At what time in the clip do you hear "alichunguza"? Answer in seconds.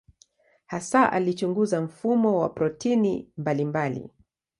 1.11-1.81